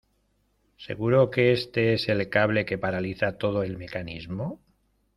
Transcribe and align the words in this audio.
¿seguro 0.77 1.29
que 1.29 1.51
este 1.51 1.93
es 1.93 2.09
el 2.09 2.27
cable 2.27 2.65
que 2.65 2.79
paraliza 2.79 3.37
todo 3.37 3.61
el 3.61 3.77
mecanismo? 3.77 4.59